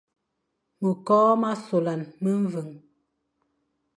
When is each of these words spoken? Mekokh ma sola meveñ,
Mekokh 0.81 1.33
ma 1.41 1.51
sola 1.67 1.93
meveñ, 2.23 2.69